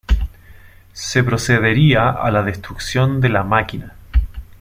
se 0.93 1.23
procedería 1.23 2.09
a 2.09 2.31
la 2.31 2.41
destrucción 2.41 3.21
de 3.21 3.29
la 3.29 3.43
máquina 3.43 3.93